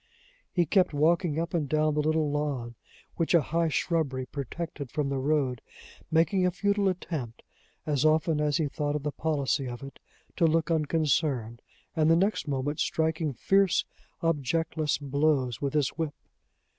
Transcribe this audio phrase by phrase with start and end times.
[0.51, 2.73] He kept walking up and down the little lawn,
[3.17, 5.61] which a high shrubbery protected from the road,
[6.09, 7.43] making a futile attempt,
[7.85, 9.99] as often as he thought of the policy of it,
[10.37, 11.61] to look unconcerned,
[11.95, 13.85] and the next moment striking fierce,
[14.23, 16.15] objectless blows with his whip.